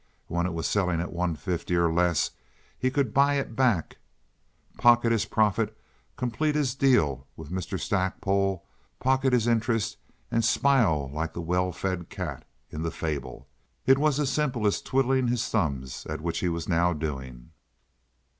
[0.25, 2.31] When it was selling at one fifty or less
[2.75, 3.97] he could buy it back,
[4.79, 5.77] pocket his profit,
[6.17, 7.79] complete his deal with Mr.
[7.79, 8.65] Stackpole,
[8.99, 9.97] pocket his interest,
[10.31, 13.47] and smile like the well fed cat in the fable.
[13.85, 17.51] It was as simple as twiddling his thumbs, which he was now doing.